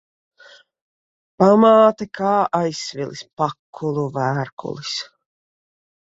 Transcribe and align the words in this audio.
Pamāte 1.41 2.07
kā 2.19 2.31
aizsvilis 2.59 3.21
pakulu 3.41 4.05
vērkulis. 4.15 4.95